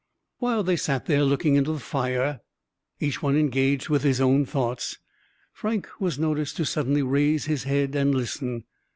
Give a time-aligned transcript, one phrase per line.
[0.39, 2.39] While they sat there, looking into the fire,
[2.99, 4.97] each one engaged with his own thoughts,
[5.53, 8.63] Frank was noticed to suddenly raise his head and listen.